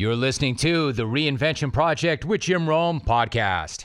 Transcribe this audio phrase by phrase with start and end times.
[0.00, 3.84] You're listening to the Reinvention Project with Jim Rome podcast.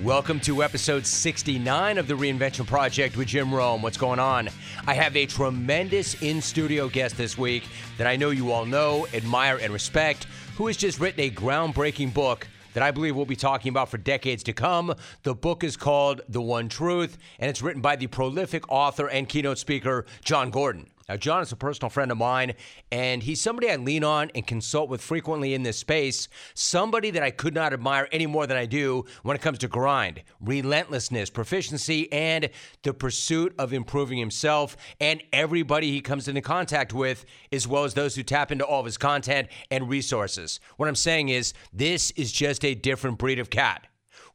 [0.00, 3.82] Welcome to episode 69 of the Reinvention Project with Jim Rome.
[3.82, 4.48] What's going on?
[4.86, 7.64] I have a tremendous in studio guest this week
[7.98, 12.14] that I know you all know, admire, and respect, who has just written a groundbreaking
[12.14, 12.46] book
[12.76, 14.94] that I believe we'll be talking about for decades to come.
[15.22, 19.26] The book is called The One Truth, and it's written by the prolific author and
[19.26, 20.90] keynote speaker, Jon Gordon.
[21.08, 22.54] Now, Jon is a personal friend of mine,
[22.90, 26.26] and he's somebody I lean on and consult with frequently in this space.
[26.54, 29.68] Somebody that I could not admire any more than I do when it comes to
[29.68, 32.50] grind, relentlessness, proficiency, and
[32.82, 37.94] the pursuit of improving himself and everybody he comes into contact with, as well as
[37.94, 40.58] those who tap into all of his content and resources.
[40.76, 43.86] What I'm saying is, this is just a different breed of cat.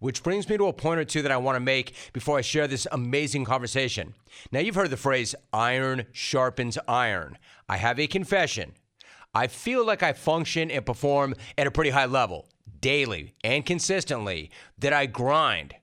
[0.02, 2.41] Which brings me to a point or two that I want to make before I
[2.41, 4.16] share this amazing conversation.
[4.52, 7.38] Now, you've heard the phrase iron sharpens iron.
[7.70, 8.72] I have a confession.
[9.36, 12.48] I feel like I function and perform at a pretty high level,
[12.80, 14.49] daily and consistently,
[14.80, 15.76] that I grind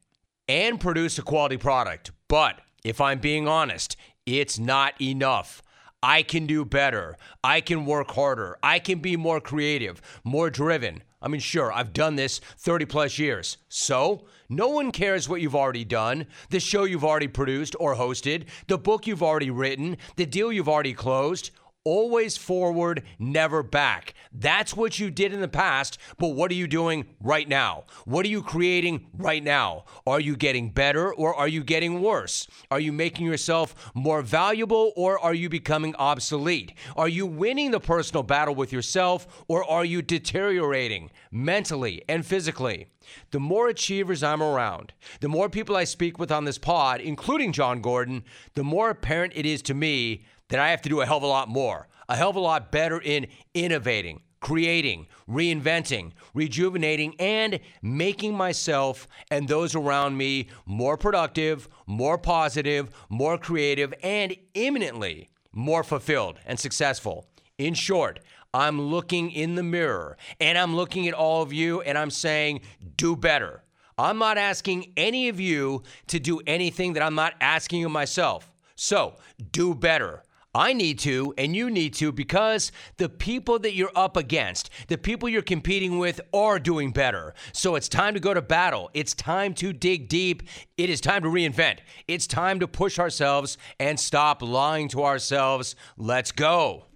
[0.48, 2.10] and produce a quality product.
[2.27, 5.62] But if I'm being honest, it's not enough.
[6.03, 7.16] I can do better.
[7.44, 8.58] I can work harder.
[8.64, 11.05] I can be more creative, more driven.
[11.20, 13.58] I mean, sure, I've done this 30 plus years.
[13.69, 18.44] So, no one cares what you've already done, the show you've already produced or hosted,
[18.69, 21.50] the book you've already written, the deal you've already closed.
[21.91, 24.12] Always forward, never back.
[24.31, 27.84] That's what you did in the past, but what are you doing right now?
[28.05, 29.86] What are you creating right now?
[30.06, 32.47] Are you getting better or are you getting worse?
[32.70, 36.75] Are you making yourself more valuable or are you becoming obsolete?
[36.94, 42.89] Are you winning the personal battle with yourself or are you deteriorating mentally and physically?
[43.31, 47.53] The more achievers I'm around, the more people I speak with on this pod, including
[47.53, 51.06] Jon Gordon, the more apparent it is to me that I have to do a
[51.06, 56.12] hell of a lot more, a hell of a lot better in innovating, creating, reinventing,
[56.34, 64.36] rejuvenating, and making myself and those around me more productive, more positive, more creative, and
[64.54, 67.26] imminently more fulfilled and successful.
[67.59, 68.20] In short,
[68.54, 72.60] I'm looking in the mirror and I'm looking at all of you and I'm saying,
[72.97, 73.65] do better.
[73.98, 78.50] I'm not asking any of you to do anything that I'm not asking of myself.
[78.76, 79.16] So,
[79.50, 80.22] do better.
[80.58, 84.98] I need to, and you need to, because the people that you're up against, the
[84.98, 87.32] people you're competing with, are doing better.
[87.52, 88.91] So it's time to go to battle.
[88.92, 90.42] It's time to dig deep.
[90.76, 91.78] It is time to reinvent.
[92.08, 95.76] It's time to push ourselves and stop lying to ourselves.
[95.97, 96.86] Let's go.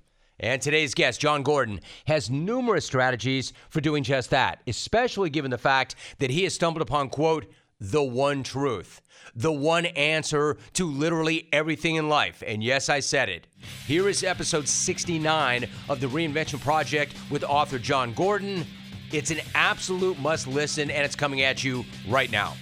[0.40, 1.78] And today's guest, Jon Gordon,
[2.08, 6.82] has numerous strategies for doing just that, especially given the fact that he has stumbled
[6.82, 7.46] upon, quote,
[7.82, 9.00] the one truth,
[9.34, 12.42] the one answer to literally everything in life.
[12.46, 13.48] And yes, I said it.
[13.86, 18.64] Here is episode 69 of the Reinvention Project with author Jon Gordon.
[19.10, 22.54] It's an absolute must listen, and it's coming at you right now.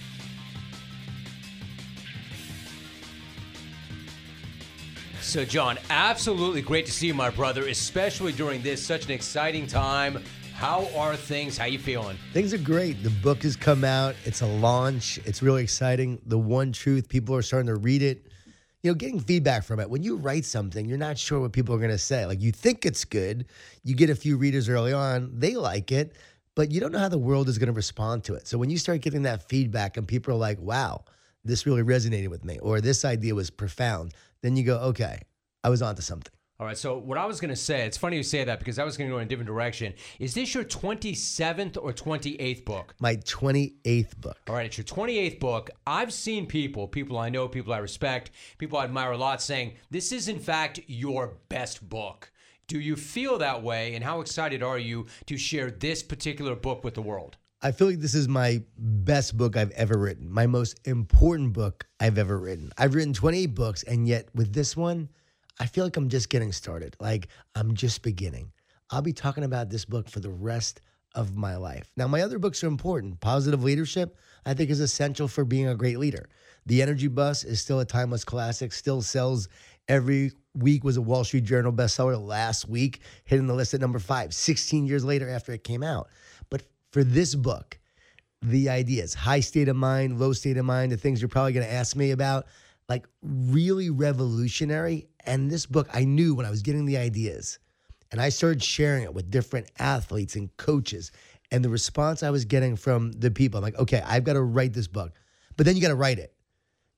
[5.21, 9.67] So, Jon, absolutely great to see you, my brother, especially during this such an exciting
[9.67, 10.23] time.
[10.61, 11.57] How are things?
[11.57, 12.19] How you feeling?
[12.33, 13.01] Things are great.
[13.01, 14.13] The book has come out.
[14.25, 15.17] It's a launch.
[15.25, 16.21] It's really exciting.
[16.27, 18.27] The one truth, people are starting to read it.
[18.83, 19.89] You know, getting feedback from it.
[19.89, 22.27] When you write something, you're not sure what people are going to say.
[22.27, 23.47] Like you think it's good.
[23.83, 26.15] You get a few readers early on, they like it,
[26.55, 28.47] but you don't know how the world is going to respond to it.
[28.47, 31.05] So when you start getting that feedback and people are like, "Wow,
[31.43, 35.21] this really resonated with me," or "This idea was profound," then you go, "Okay,
[35.63, 36.77] I was onto something." All right.
[36.77, 38.95] So what I was going to say, it's funny you say that because I was
[38.95, 39.95] going to go in a different direction.
[40.19, 42.93] Is this your 27th or 28th book?
[42.99, 44.37] My 28th book.
[44.47, 44.67] All right.
[44.67, 45.71] It's your 28th book.
[45.87, 48.29] I've seen people, people I know, people I respect,
[48.59, 52.31] people I admire a lot saying this is in fact your best book.
[52.67, 53.95] Do you feel that way?
[53.95, 57.37] And how excited are you to share this particular book with the world?
[57.63, 61.87] I feel like this is my best book I've ever written, my most important book
[61.99, 62.71] I've ever written.
[62.77, 65.09] I've written 28 books, and yet with this one,
[65.61, 66.95] I feel like I'm just getting started.
[66.99, 68.51] Like I'm just beginning.
[68.89, 70.81] I'll be talking about this book for the rest
[71.13, 71.91] of my life.
[71.95, 73.19] Now, my other books are important.
[73.19, 76.29] Positive Leadership, I think, is essential for being a great leader.
[76.65, 79.49] The Energy Bus is still a timeless classic, still sells
[79.87, 83.99] every week, was a Wall Street Journal bestseller last week, hitting the list at number
[83.99, 86.09] five, 16 years later after it came out.
[86.49, 87.77] But for this book,
[88.41, 91.67] the ideas, high state of mind, low state of mind, the things you're probably going
[91.67, 92.47] to ask me about,
[92.91, 95.07] like really revolutionary.
[95.25, 97.59] And this book, I knew when I was getting the ideas
[98.11, 101.11] and I started sharing it with different athletes and coaches.
[101.51, 104.41] And the response I was getting from the people, I'm like, okay, I've got to
[104.41, 105.13] write this book.
[105.57, 106.33] But then you got to write it.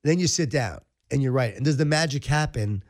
[0.04, 0.80] Then you sit down
[1.12, 1.56] and you write it.
[1.58, 2.84] And does the magic happen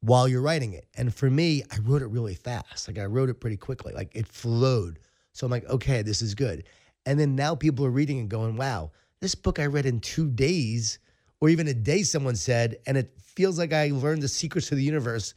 [0.00, 0.86] while you're writing it.
[0.96, 2.88] And for me, I wrote it really fast.
[2.88, 3.92] Like I wrote it pretty quickly.
[3.94, 4.98] Like it flowed.
[5.32, 6.64] So I'm like, okay, this is good.
[7.06, 10.30] And then now people are reading and going, wow, this book I read in two
[10.30, 10.98] days,
[11.40, 14.74] or even a day, someone said, and it feels like I learned the secrets to
[14.74, 15.34] the universe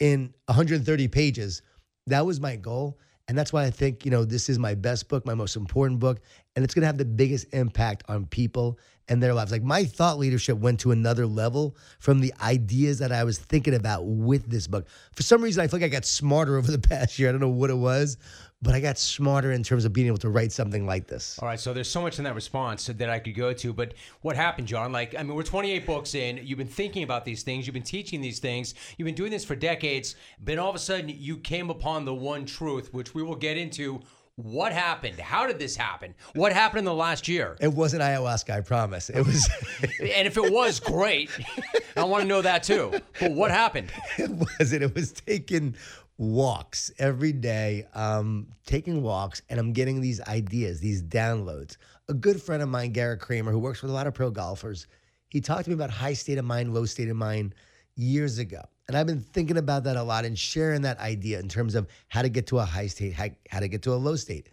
[0.00, 1.62] in 130 pages.
[2.06, 2.98] That was my goal.
[3.28, 6.00] And that's why I think, you know, this is my best book, my most important
[6.00, 6.20] book,
[6.54, 8.78] and it's to have the biggest impact on people
[9.08, 9.52] and their lives.
[9.52, 13.74] Like my thought leadership went to another level from the ideas that I was thinking
[13.74, 14.88] about with this book.
[15.14, 17.28] For some reason, I feel like I got smarter over the past year.
[17.28, 18.16] I don't know what it was,
[18.62, 21.38] but I got smarter in terms of being able to write something like this.
[21.40, 23.94] All right, so there's so much in that response that I could go to, but
[24.20, 24.92] what happened, Jon?
[24.92, 26.38] Like, I mean, we're 28 books in.
[26.42, 27.66] You've been thinking about these things.
[27.66, 28.74] You've been teaching these things.
[28.96, 30.14] You've been doing this for decades.
[30.42, 33.56] But all of a sudden, you came upon the one truth, which we will get
[33.56, 34.00] into.
[34.36, 35.20] What happened?
[35.20, 36.14] How did this happen?
[36.34, 37.56] What happened in the last year?
[37.60, 39.10] It wasn't ayahuasca, I promise.
[39.10, 39.48] It was.
[39.82, 41.30] and if it was, great.
[41.96, 42.92] I want to know that too.
[43.20, 43.92] But what happened?
[44.18, 44.84] It wasn't.
[44.84, 45.76] It was taking
[46.16, 51.76] walks every day, um, taking walks, and I'm getting these ideas, these downloads.
[52.08, 54.86] A good friend of mine, Garrett Kramer, who works with a lot of pro golfers,
[55.28, 57.54] he talked to me about high state of mind, low state of mind
[57.96, 58.62] years ago.
[58.88, 61.86] And I've been thinking about that a lot and sharing that idea in terms of
[62.08, 64.48] how to get to a high state, how, to get to a low state.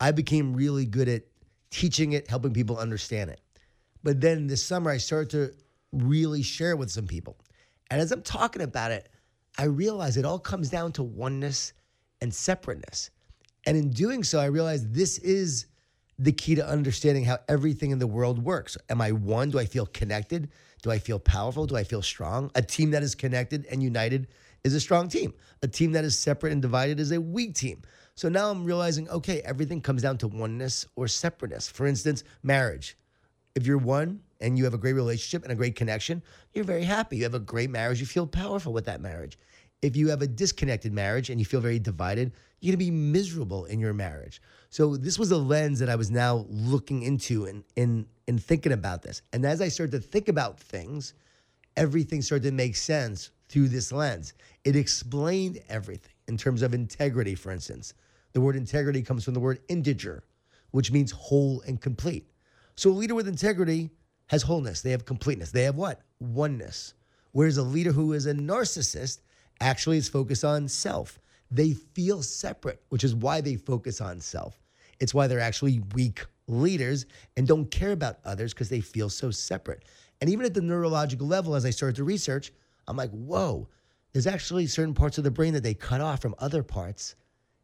[0.00, 1.22] I became really good at
[1.70, 3.40] teaching it, helping people understand it.
[4.02, 5.54] But then this summer, I started to
[5.92, 7.36] really share it with some people.
[7.90, 9.08] And as I'm talking about it,
[9.58, 11.72] I realize it all comes down to oneness
[12.20, 13.10] and separateness.
[13.66, 15.66] And in doing so, I realized this is
[16.18, 18.76] the key to understanding how everything in the world works.
[18.88, 19.50] Am I one?
[19.50, 20.48] Do I feel connected?
[20.82, 21.66] Do I feel powerful?
[21.66, 22.50] Do I feel strong?
[22.54, 24.28] A team that is connected and united
[24.62, 25.34] is a strong team.
[25.62, 27.82] A team that is separate and divided is a weak team.
[28.16, 31.68] So now I'm realizing okay, everything comes down to oneness or separateness.
[31.68, 32.96] For instance, marriage.
[33.54, 36.22] If you're one and you have a great relationship and a great connection,
[36.52, 37.18] you're very happy.
[37.18, 39.38] You have a great marriage, you feel powerful with that marriage.
[39.82, 43.66] If you have a disconnected marriage and you feel very divided, you're to be miserable
[43.66, 44.40] in your marriage.
[44.74, 48.72] So this was a lens that I was now looking into and in in thinking
[48.72, 49.22] about this.
[49.32, 51.14] And as I started to think about things,
[51.76, 54.34] everything started to make sense through this lens.
[54.64, 57.94] It explained everything in terms of integrity, for instance.
[58.32, 60.24] The word integrity comes from the word integer,
[60.72, 62.28] which means whole and complete.
[62.74, 63.90] So a leader with integrity
[64.26, 64.80] has wholeness.
[64.80, 65.52] They have completeness.
[65.52, 66.00] They have what?
[66.18, 66.94] Oneness.
[67.30, 69.20] Whereas a leader who is a narcissist
[69.60, 71.20] actually is focused on self.
[71.48, 74.58] They feel separate, which is why they focus on self.
[75.04, 77.04] It's why they're actually weak leaders
[77.36, 79.84] and don't care about others because they feel so separate.
[80.22, 82.54] And even at the neurological level, as I started to research,
[82.88, 83.68] I'm like, whoa,
[84.14, 87.16] there's actually certain parts of the brain that they cut off from other parts.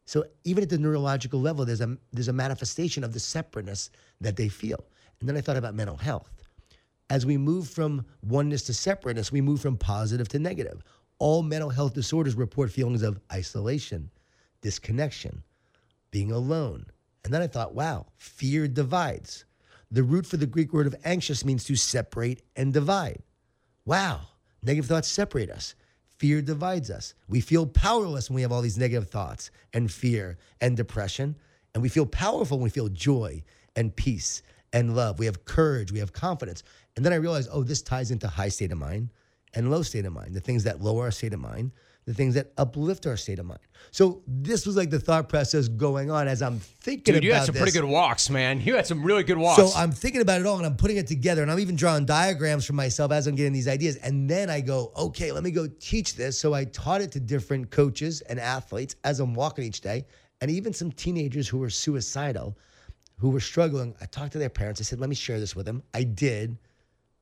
[0.05, 3.89] So even at the neurological level, there's a there's a manifestation of the separateness
[4.19, 4.85] that they feel.
[5.19, 6.31] And then I thought about mental health.
[7.09, 10.83] As we move from oneness to separateness, we move from positive to negative.
[11.17, 14.11] All mental health disorders report feelings of isolation,
[14.61, 15.41] disconnection,
[16.11, 16.85] being alone.
[17.23, 19.45] And then I thought, wow, fear divides.
[19.91, 23.21] The root for the Greek word of anxious means to separate and divide.
[23.85, 24.21] Wow,
[24.63, 25.75] negative thoughts separate us.
[26.17, 27.13] Fear divides us.
[27.27, 31.35] We feel powerless when we have all these negative thoughts and fear and depression.
[31.73, 33.43] And we feel powerful when we feel joy
[33.75, 35.19] and peace and love.
[35.19, 36.63] We have courage, we have confidence.
[36.95, 39.09] And then I realized, oh, this ties into high state of mind
[39.53, 41.71] and low state of mind, the things that lower our state of mind,
[42.05, 43.59] the things that uplift our state of mind.
[43.91, 47.45] So this was like the thought process going on as I'm thinking Dude, you had
[47.45, 47.61] some this.
[47.61, 48.61] pretty good walks, man.
[48.61, 49.61] You had some really good walks.
[49.61, 52.05] So I'm thinking about it all and I'm putting it together and I'm even drawing
[52.05, 53.97] diagrams for myself as I'm getting these ideas.
[53.97, 56.39] And then I go, okay, let me go teach this.
[56.39, 60.05] So I taught it to different coaches and athletes as I'm walking each day,
[60.41, 62.57] and even some teenagers who were suicidal,
[63.17, 63.93] who were struggling.
[64.01, 64.81] I talked to their parents.
[64.81, 65.83] I said, let me share this with them.
[65.93, 66.57] I did.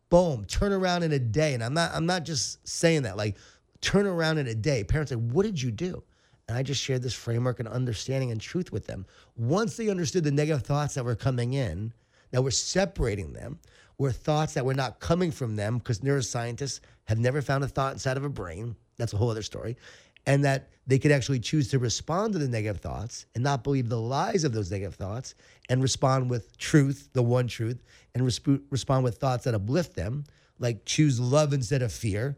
[0.09, 1.53] Boom, turn around in a day.
[1.53, 3.35] And I'm not, I'm not just saying that, like
[3.81, 4.83] turn around in a day.
[4.83, 6.03] Parents like, what did you do?
[6.47, 9.05] And I just shared this framework and understanding and truth with them.
[9.37, 11.93] Once they understood the negative thoughts that were coming in,
[12.31, 13.59] that were separating them,
[13.97, 17.93] were thoughts that were not coming from them, because neuroscientists have never found a thought
[17.93, 18.75] inside of a brain.
[18.97, 19.77] That's a whole other story.
[20.25, 23.89] And that they could actually choose to respond to the negative thoughts and not believe
[23.89, 25.35] the lies of those negative thoughts
[25.69, 27.83] and respond with truth, the one truth,
[28.13, 30.23] and resp- respond with thoughts that uplift them,
[30.59, 32.37] like choose love instead of fear,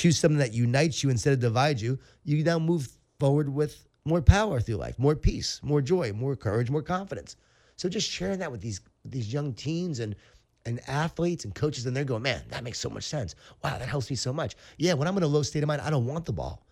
[0.00, 2.88] choose something that unites you instead of divides you, you now move
[3.18, 7.36] forward with more power through life, more peace, more joy, more courage, more confidence.
[7.76, 10.16] So just sharing that with these these young teens and
[10.64, 13.34] and athletes and coaches, and they're going, man, that makes so much sense.
[13.62, 14.56] Wow, that helps me so much.
[14.78, 16.64] Yeah, when I'm in a low state of mind, I don't want the ball.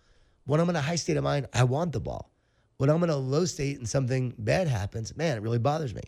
[0.45, 2.31] When I'm in a high state of mind, I want the ball.
[2.77, 6.01] When I'm in a low state and something bad happens, man, it really bothers me.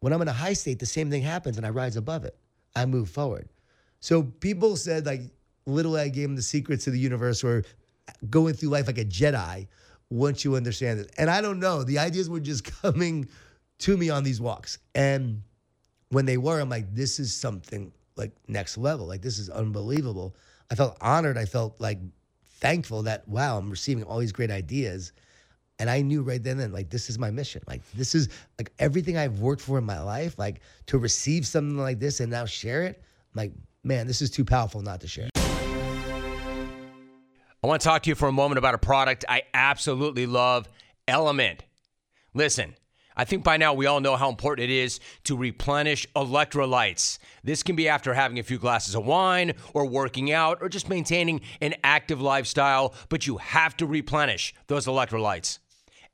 [0.00, 2.36] When I'm in a high state, the same thing happens and I rise above it.
[2.76, 3.48] I move forward.
[4.00, 5.22] So people said like
[5.68, 7.64] literally I gave him the secrets of the universe or
[8.30, 9.68] going through life like a Jedi
[10.10, 11.12] once you understand it.
[11.18, 13.28] And I don't know, the ideas were just coming
[13.80, 14.78] to me on these walks.
[14.94, 15.42] And
[16.08, 19.06] when they were, I'm like, this is something like next level.
[19.06, 20.34] Like this is unbelievable.
[20.70, 21.38] I felt honored.
[21.38, 21.98] I felt like
[22.44, 25.12] thankful that wow, I'm receiving all these great ideas.
[25.80, 27.62] And I knew right then and like this is my mission.
[27.68, 30.36] Like this is like everything I've worked for in my life.
[30.36, 33.00] Like to receive something like this and now share it.
[33.34, 33.52] I'm like
[33.84, 35.28] man, this is too powerful not to share.
[37.62, 40.68] I want to talk to you for a moment about a product I absolutely love,
[41.08, 41.64] Element.
[42.32, 42.74] Listen.
[43.16, 47.18] I think by now we all know how important it is to replenish electrolytes.
[47.42, 50.88] This can be after having a few glasses of wine, or working out, or just
[50.88, 55.58] maintaining an active lifestyle, but you have to replenish those electrolytes.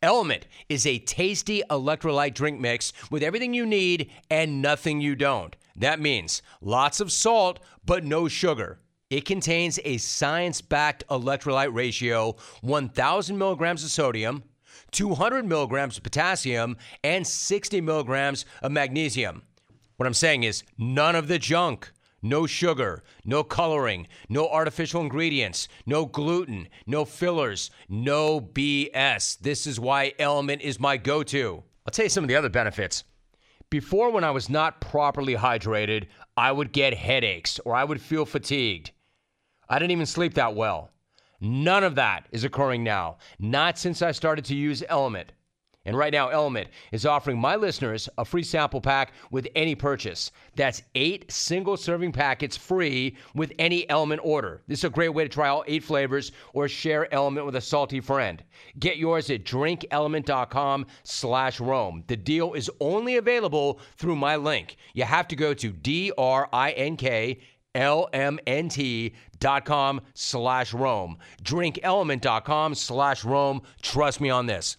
[0.01, 5.57] Element is a tasty electrolyte drink mix with everything you need and nothing you don't.
[5.77, 8.79] That means lots of salt, but no sugar.
[9.15, 14.43] It contains a science backed electrolyte ratio 1,000 milligrams of sodium
[14.91, 19.43] 200 milligrams of potassium, and 60 milligrams of magnesium.
[19.99, 21.93] What I'm saying is none of the junk.
[22.23, 29.39] No sugar, no coloring, no artificial ingredients, no gluten, no fillers, no BS.
[29.39, 31.63] This is why Element is my go to.
[31.87, 33.05] I'll tell you some of the other benefits.
[33.71, 36.07] Before, when I was not properly hydrated,
[36.37, 38.91] I would get headaches or I would feel fatigued.
[39.75, 40.93] I didn't even sleep that well.
[41.41, 45.33] None of that is occurring now, not since I started to use Element.
[45.85, 50.31] And right now, Element is offering my listeners a free sample pack with any purchase.
[50.55, 54.63] That's eight single serving packets free with any Element order.
[54.69, 57.61] This is a great way to try all eight flavors or share Element with a
[57.61, 58.45] salty friend.
[58.79, 62.05] Get yours at drinklmnt.com slash Rome.
[62.07, 64.77] The deal is only available through my link.
[64.95, 67.41] You have to go to D-R-I-N-K
[67.75, 69.11] lmnt.com
[70.15, 71.19] slash Rome.
[71.43, 73.63] Drinklmnt.com slash Rome.
[73.83, 74.77] Trust me on this.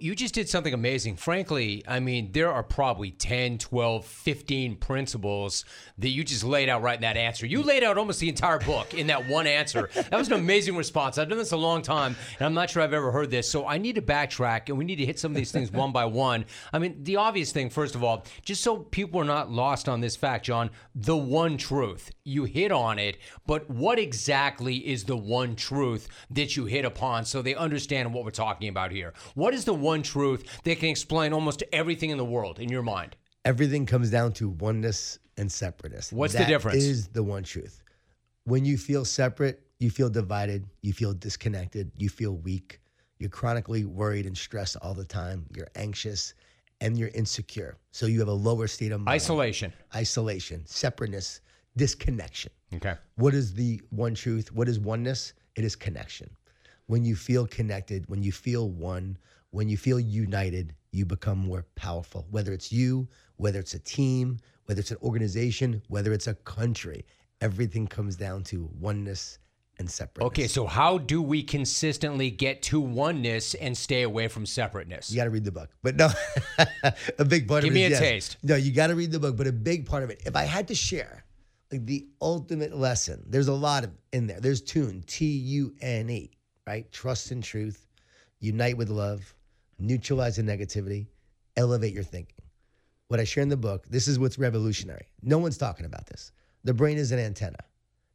[0.00, 1.16] You just did something amazing.
[1.16, 5.64] Frankly, I mean, there are probably 10, 12, 15 principles
[5.98, 7.46] that you just laid out right in that answer.
[7.46, 9.88] You laid out almost the entire book in that one answer.
[9.94, 11.18] That was an amazing response.
[11.18, 13.50] I've done this a long time, and I'm not sure I've ever heard this.
[13.50, 15.92] So I need to backtrack, and we need to hit some of these things one
[15.92, 16.44] by one.
[16.72, 20.00] I mean, the obvious thing, first of all, just so people are not lost on
[20.00, 22.10] this fact, Jon, the one truth.
[22.24, 27.24] You hit on it, but what exactly is the one truth that you hit upon
[27.24, 29.14] so they understand what we're talking about here?
[29.34, 32.82] What is the one truth that can explain almost everything in the world in your
[32.82, 33.16] mind?
[33.44, 36.12] Everything comes down to oneness and separateness.
[36.12, 36.82] What's the difference?
[36.82, 37.82] Is the one truth.
[38.44, 42.80] When you feel separate, you feel divided, you feel disconnected, you feel weak,
[43.18, 46.34] you're chronically worried and stressed all the time, you're anxious,
[46.80, 47.76] and you're insecure.
[47.92, 49.14] So you have a lower state of mind.
[49.14, 49.72] Isolation.
[49.94, 51.40] Isolation, separateness,
[51.76, 52.52] disconnection.
[52.74, 52.94] Okay.
[53.16, 54.52] What is the one truth?
[54.52, 55.32] What is oneness?
[55.56, 56.28] It is connection.
[56.86, 59.18] When you feel connected, when you feel one,
[59.56, 62.26] when you feel united, you become more powerful.
[62.30, 67.06] Whether it's you, whether it's a team, whether it's an organization, whether it's a country,
[67.40, 69.38] everything comes down to oneness
[69.78, 70.26] and separateness.
[70.26, 75.10] Okay, so how do we consistently get to oneness and stay away from separateness?
[75.10, 75.70] You got to read the book.
[75.82, 76.10] But no,
[77.18, 77.80] a big part Give of it.
[77.80, 77.98] Give me a yes.
[77.98, 78.36] taste.
[78.42, 80.20] No, you got to read the book, but a big part of it.
[80.26, 81.24] If I had to share,
[81.72, 84.38] like the ultimate lesson, there's a lot of in there.
[84.38, 86.30] There's tune, T U N E,
[86.66, 86.92] right?
[86.92, 87.86] Trust and truth,
[88.38, 89.34] unite with love,
[89.78, 91.06] neutralize the negativity,
[91.56, 92.32] elevate your thinking.
[93.08, 95.06] What I share in the book, this is what's revolutionary.
[95.22, 96.32] No one's talking about this.
[96.64, 97.58] The brain is an antenna,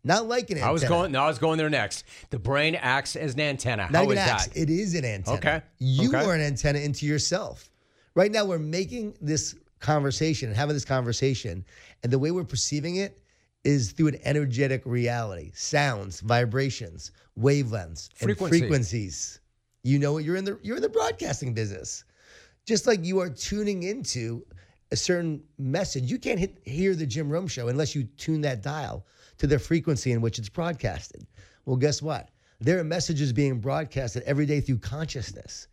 [0.03, 0.69] not like an antenna.
[0.69, 1.11] I was going.
[1.13, 2.03] No, I was going there next.
[2.29, 3.83] The brain acts as an antenna.
[3.91, 4.47] Not How is acts.
[4.47, 4.57] that?
[4.57, 5.37] It is an antenna.
[5.37, 5.61] Okay.
[5.79, 6.25] You Okay.
[6.25, 7.69] are an antenna into yourself.
[8.15, 11.63] Right now, we're making this conversation and having this conversation,
[12.03, 13.17] and the way we're perceiving it
[13.63, 19.39] is through an energetic reality, sounds, vibrations, wavelengths, and frequencies.
[19.83, 22.03] You know, what you're in the you're in the broadcasting business.
[22.65, 24.45] Just like you are tuning into
[24.91, 28.61] a certain message, you can't hit, hear the Jim Rome show unless you tune that
[28.61, 29.05] dial
[29.39, 31.25] to the frequency in which it's broadcasted.
[31.65, 32.29] Well, guess what?
[32.59, 35.67] There are messages being broadcasted every day through consciousness,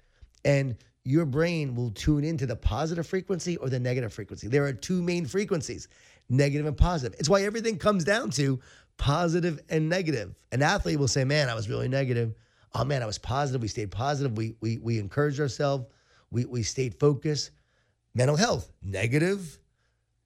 [0.45, 4.49] and your brain will tune into the positive frequency or the negative frequency.
[4.49, 5.89] There are two main frequencies,
[6.31, 7.19] negative and positive.
[7.19, 8.59] It's why everything comes down to
[8.97, 10.35] positive and negative.
[10.53, 12.35] An athlete will say, "Man, I was really negative."
[12.75, 13.63] Oh man, I was positive.
[13.63, 14.37] We stayed positive.
[14.37, 15.87] We we we encouraged ourselves.
[16.31, 17.51] We we stayed focused.
[18.15, 19.59] Mental health, negative.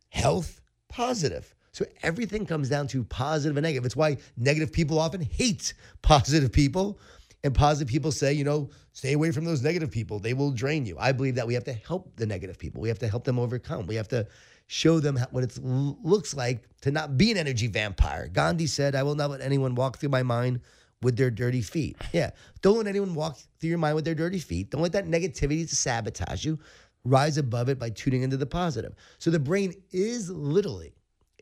[0.08, 1.54] Health, positive.
[1.72, 3.86] So everything comes down to positive and negative.
[3.86, 5.72] It's why negative people often hate
[6.02, 6.98] positive people.
[7.44, 10.20] And positive people say, you know, stay away from those negative people.
[10.20, 10.96] They will drain you.
[10.98, 12.80] I believe that we have to help the negative people.
[12.80, 13.88] We have to help them overcome.
[13.88, 14.28] We have to
[14.68, 18.28] show them what it looks like to not be an energy vampire.
[18.28, 20.60] Gandhi said, I will not let anyone walk through my mind
[21.02, 21.96] with their dirty feet.
[22.12, 22.30] Yeah.
[22.62, 24.70] Don't let anyone walk through your mind with their dirty feet.
[24.70, 26.58] Don't let that negativity to sabotage you.
[27.04, 28.94] Rise above it by tuning into the positive.
[29.18, 30.94] So the brain is literally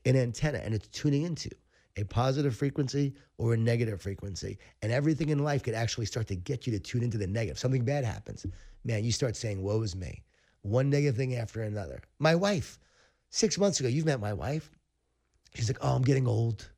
[0.05, 1.50] an antenna and it's tuning into
[1.97, 4.59] a positive frequency or a negative frequency.
[4.83, 7.59] And everything in life could actually start to get you to tune into the negative.
[7.59, 8.47] Something bad happens.
[8.85, 10.23] Man, you start saying, Woe is me.
[10.62, 12.00] One negative thing after another.
[12.19, 12.79] My wife,
[13.31, 14.71] six months ago, you've met my wife.
[15.55, 16.71] She's like, Oh, I'm getting old.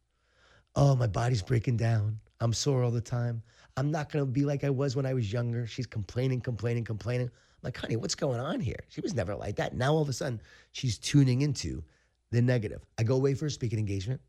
[0.74, 2.18] Oh, my body's breaking down.
[2.42, 3.40] I'm sore all the time.
[3.76, 5.64] I'm not going to be like I was when I was younger.
[5.64, 7.26] She's complaining, complaining, complaining.
[7.28, 8.80] I'm like, honey, what's going on here?
[8.88, 9.76] She was never like that.
[9.76, 10.40] Now all of a sudden,
[10.72, 11.84] she's tuning into
[12.32, 12.84] the negative.
[12.98, 14.20] I go away for a speaking engagement.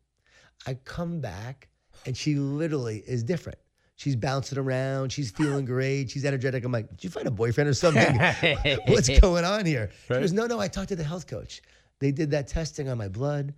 [0.64, 1.68] I come back
[2.06, 3.58] and she literally is different.
[3.96, 5.10] She's bouncing around.
[5.10, 6.10] She's feeling great.
[6.10, 6.64] She's energetic.
[6.64, 8.16] I'm like, did you find a boyfriend or something?
[8.86, 9.90] What's going on here?
[10.08, 10.16] Right.
[10.16, 11.62] She goes, no, no, I talked to the health coach.
[11.98, 13.54] They did that testing on my blood,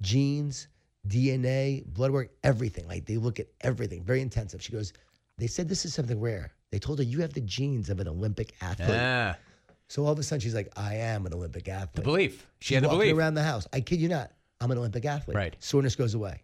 [0.00, 0.66] genes,
[1.08, 2.86] DNA, blood work, everything.
[2.86, 4.62] Like they look at everything, very intensive.
[4.62, 4.92] She goes,
[5.38, 6.52] they said this is something rare.
[6.70, 8.88] They told her you have the genes of an Olympic athlete.
[8.88, 9.34] Yeah.
[9.88, 11.96] So all of a sudden she's like, I am an Olympic athlete.
[11.96, 12.46] The belief.
[12.60, 13.14] She she's had the belief.
[13.14, 13.66] around the house.
[13.72, 14.30] I kid you not.
[14.60, 15.36] I'm an Olympic athlete.
[15.36, 15.56] Right.
[15.58, 16.42] Soreness goes away.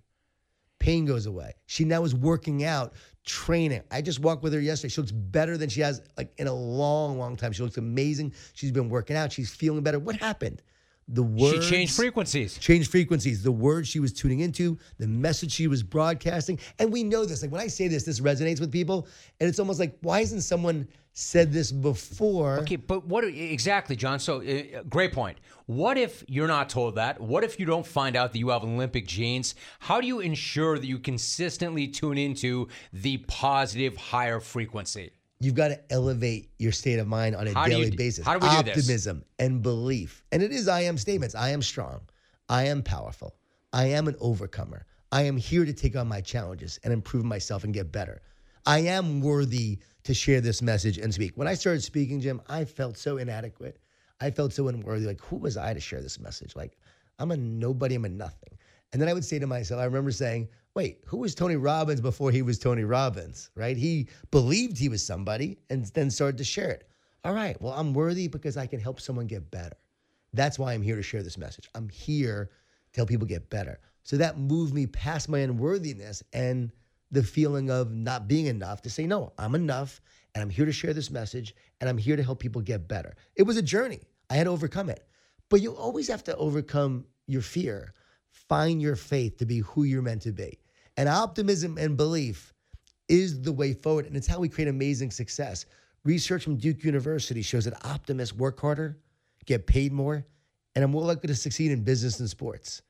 [0.81, 1.55] Pain goes away.
[1.67, 3.83] She now is working out, training.
[3.91, 4.91] I just walked with her yesterday.
[4.93, 7.53] She looks better than she has like in a long, long time.
[7.53, 8.33] She looks amazing.
[8.55, 9.33] She's been working out.
[9.33, 9.99] She's feeling better.
[9.99, 10.63] What happened?
[11.09, 12.59] The words she changed frequencies.
[12.59, 13.43] Changed frequencies.
[13.43, 16.59] The words she was tuning into the message she was broadcasting.
[16.79, 17.43] And we know this.
[17.43, 19.09] Like when i say this this resonates with people.
[19.41, 22.59] And it's almost like why hasn't someone said this before?
[22.61, 24.19] Okay but what exactly Jon.
[24.19, 25.39] So uh, great point.
[25.65, 27.21] What if you're not told that?
[27.21, 29.55] What if you don't find out that you have olympic genes?
[29.81, 35.69] How do you ensure that you consistently tune into the positive higher frequency You've got
[35.69, 38.25] to elevate your state of mind on a how daily you, basis.
[38.25, 40.25] How do we Optimism do Optimism and belief.
[40.33, 41.35] And it is I am statements.
[41.35, 42.01] I am strong.
[42.49, 43.35] I am powerful.
[43.73, 44.87] I am an overcomer.
[45.13, 48.21] I am here to take on my challenges and improve myself and get better.
[48.67, 51.37] I am worthy to share this message and speak.
[51.37, 53.79] When I started speaking, Jim, I felt so inadequate.
[54.21, 55.07] I felt so unworthy.
[55.07, 56.57] Like, who was I to share this message?
[56.57, 56.77] Like,
[57.19, 58.59] I'm a nobody, I'm a nothing.
[58.93, 62.01] And then I would say to myself, I remember saying, wait, who was Tony Robbins
[62.01, 63.77] before he was Tony Robbins, right?
[63.77, 66.89] He believed he was somebody and then started to share it.
[67.25, 69.77] All right, well, I'm worthy because I can help someone get better.
[70.33, 71.69] That's why I'm here to share this message.
[71.75, 72.51] I'm here
[72.93, 73.81] to help people get better.
[74.05, 76.71] So that moved me past my unworthiness and
[77.11, 80.01] the feeling of not being enough to say, no, I'm enough
[80.35, 83.17] and I'm here to share this message and I'm here to help people get better.
[83.37, 84.01] It was a journey.
[84.31, 85.07] I had to overcome it.
[85.49, 87.95] But you always have to overcome your fear
[88.49, 90.59] Find your faith to be who you're meant to be.
[90.97, 92.53] And optimism and belief
[93.09, 94.07] is the way forward.
[94.07, 95.67] And it's how we create amazing success.
[96.05, 98.99] Research from Duke University shows that optimists work harder,
[99.47, 100.25] get paid more,
[100.75, 102.83] and are more likely to succeed in business and sports.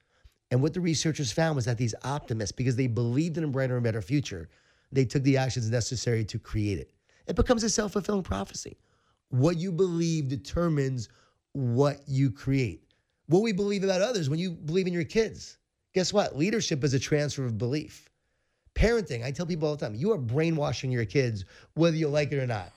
[0.51, 3.77] And what the researchers found was that these optimists, because they believed in a brighter
[3.77, 4.49] and better future,
[4.93, 6.93] they took the actions necessary to create it.
[7.27, 8.79] It becomes a self fulfilling prophecy.
[9.31, 11.09] What you believe determines
[11.53, 12.85] what you create
[13.29, 15.59] what we believe about others when you believe in your kids.
[15.95, 16.37] Guess what?
[16.37, 18.09] Leadership is a transfer of belief.
[18.75, 22.33] Parenting, I tell people all the time, you are brainwashing your kids, whether you like
[22.33, 22.73] it or not.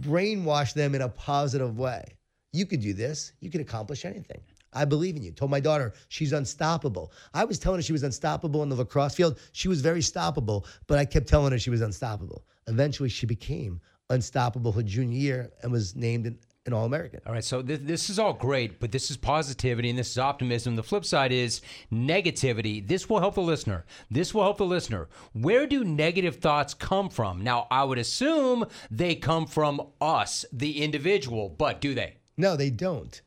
[0.00, 2.04] Brainwash them in a positive way.
[2.52, 4.40] You could do this, you can accomplish anything.
[4.72, 5.32] I believe in you.
[5.32, 7.12] Told my daughter she's unstoppable.
[7.32, 9.38] I was telling her she was unstoppable in the lacrosse field.
[9.52, 12.44] She was very stoppable, but I kept telling her she was unstoppable.
[12.66, 16.38] Eventually, she became unstoppable her junior year and was named an
[16.68, 17.20] an All American.
[17.26, 20.18] All right, so th- this is all great, but this is positivity and this is
[20.18, 20.76] optimism.
[20.76, 21.60] The flip side is
[21.92, 22.86] negativity.
[22.86, 23.84] This will help the listener.
[24.10, 25.08] This will help the listener.
[25.32, 27.42] Where do negative thoughts come from?
[27.42, 32.18] Now, I would assume they come from us, the individual, but do they?
[32.36, 33.20] No, they don't.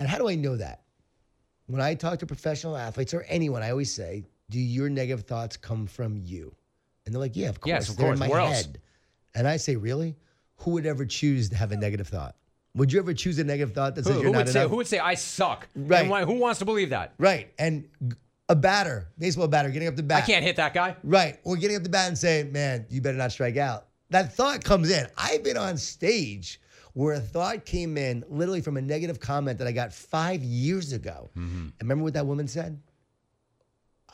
[0.00, 0.82] And how do I know that?
[1.66, 5.56] When I talk to professional athletes or anyone, I always say, "Do your negative thoughts
[5.56, 6.54] come from you?"
[7.04, 7.68] And they're like, "Yeah, of course.
[7.68, 8.16] Yes, of they're course.
[8.16, 8.76] in my Where head." Else?
[9.34, 10.16] And I say, "Really?
[10.58, 12.36] Who would ever choose to have a negative thought?"
[12.74, 14.60] Would you ever choose a negative thought that says who, you're who not would say,
[14.60, 14.70] enough?
[14.70, 15.68] Who would say I suck?
[15.74, 16.02] Right.
[16.02, 17.14] And why, who wants to believe that?
[17.18, 17.52] Right.
[17.58, 17.88] And
[18.48, 20.22] a batter, baseball batter, getting up the bat.
[20.22, 20.96] I can't hit that guy.
[21.02, 21.38] Right.
[21.44, 23.86] Or getting up the bat and saying, man, you better not strike out.
[24.10, 25.06] That thought comes in.
[25.16, 26.60] I've been on stage
[26.94, 30.92] where a thought came in literally from a negative comment that I got five years
[30.92, 31.30] ago.
[31.36, 31.58] Mm-hmm.
[31.58, 32.80] And remember what that woman said?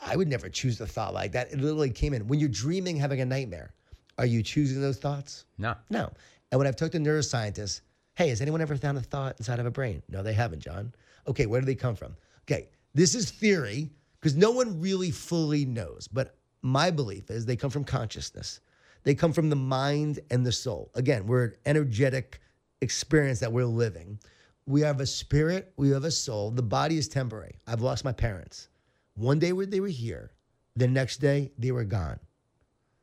[0.05, 1.51] I would never choose a thought like that.
[1.51, 2.27] It literally came in.
[2.27, 3.73] When you're dreaming, having a nightmare,
[4.17, 5.45] are you choosing those thoughts?
[5.57, 5.75] No.
[5.89, 6.11] No.
[6.51, 7.81] And when I've talked to neuroscientists,
[8.15, 10.01] Hey, has anyone ever found a thought inside of a brain?
[10.07, 10.93] No, they haven't, Jon.
[11.27, 12.15] Okay, where do they come from?
[12.43, 16.07] Okay, this is theory because no one really fully knows.
[16.07, 18.61] But my belief is they come from consciousness,
[19.03, 20.91] they come from the mind and the soul.
[20.95, 22.39] Again, we're an energetic
[22.81, 24.17] experience that we're living.
[24.65, 26.51] We have a spirit, we have a soul.
[26.51, 27.59] The body is temporary.
[27.67, 28.69] I've lost my parents.
[29.15, 30.31] One day they were here,
[30.75, 32.19] the next day they were gone.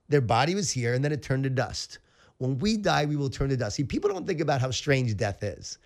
[0.09, 1.99] Their body was here and then it turned to dust.
[2.43, 3.77] When we die, we will turn to dust.
[3.77, 5.79] See, people don't think about how strange death is.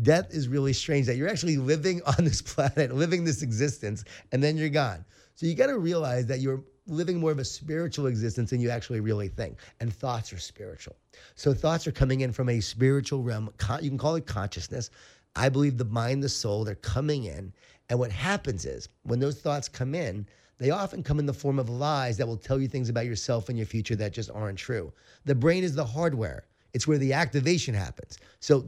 [0.00, 4.42] Death is really strange that you're actually living on this planet, living this existence, and
[4.42, 5.04] then you're gone.
[5.34, 8.70] So you got to realize that you're living more of a spiritual existence than you
[8.70, 9.58] actually really think.
[9.80, 10.96] And thoughts are spiritual.
[11.34, 13.50] So thoughts are coming in from a spiritual realm.
[13.82, 14.88] You can call it consciousness.
[15.36, 17.52] I believe the mind, the soul, they're coming in.
[17.90, 20.26] And what happens is when those thoughts come in,
[20.58, 23.48] they often come in the form of lies that will tell you things about yourself
[23.48, 24.92] and your future that just aren't true.
[25.24, 26.46] The brain is the hardware.
[26.74, 28.18] It's where the activation happens.
[28.40, 28.66] So,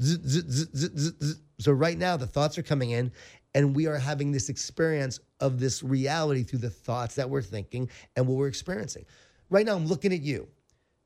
[1.58, 3.12] so right now the thoughts are coming in,
[3.54, 7.90] and we are having this experience of this reality through the thoughts that we're thinking
[8.16, 9.04] and what we're experiencing.
[9.50, 10.48] Right now, I'm looking at you.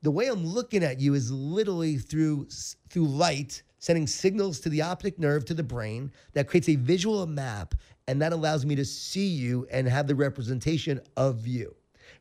[0.03, 2.49] The way I'm looking at you is literally through
[2.91, 7.27] through light, sending signals to the optic nerve to the brain that creates a visual
[7.27, 7.75] map
[8.09, 11.75] and that allows me to see you and have the representation of you.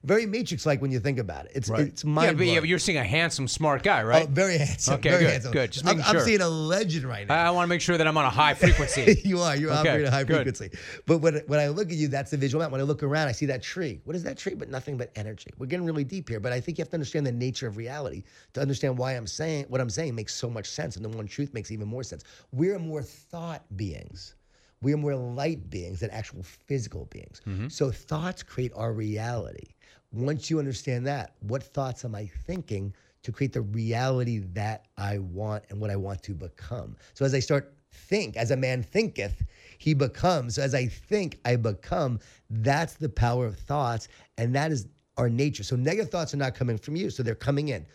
[0.03, 1.53] Very Matrix like when you think about it.
[1.55, 1.87] It's right.
[1.87, 4.27] it's mind yeah, but, yeah, but you're seeing a handsome, smart guy, right?
[4.27, 4.95] Oh, very handsome.
[4.95, 5.51] Okay, very good, handsome.
[5.53, 5.71] good.
[5.71, 6.19] Just I'm, sure.
[6.19, 7.35] I'm seeing a legend right now.
[7.35, 9.21] I, I want to make sure that I'm on a high frequency.
[9.23, 9.55] you are.
[9.55, 10.35] You're okay, operating a high good.
[10.35, 10.77] frequency.
[11.05, 12.71] But when when I look at you, that's the visual map.
[12.71, 14.01] When I look around, I see that tree.
[14.03, 14.55] What is that tree?
[14.55, 15.51] But nothing but energy.
[15.57, 17.77] We're getting really deep here, but I think you have to understand the nature of
[17.77, 21.09] reality to understand why I'm saying what I'm saying makes so much sense, and the
[21.09, 22.25] one truth makes even more sense.
[22.51, 24.35] We're more thought beings.
[24.83, 27.41] We are more light beings than actual physical beings.
[27.47, 27.69] Mm-hmm.
[27.69, 29.73] So thoughts create our reality.
[30.11, 32.93] Once you understand that, what thoughts am I thinking
[33.23, 36.95] to create the reality that I want and what I want to become?
[37.15, 39.43] So as I start think, as a man thinketh,
[39.77, 40.55] he becomes.
[40.55, 42.19] So as I think, I become.
[42.49, 45.63] That's the power of thoughts, and that is our nature.
[45.63, 47.85] So negative thoughts are not coming from you, so they're coming in.